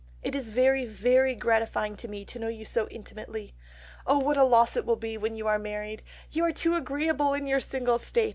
[0.23, 3.53] It is very, very gratifying to me to know you so intimately....
[4.07, 6.01] Oh what a loss it will be when you are married!
[6.31, 8.29] You are too agreeable in your single state.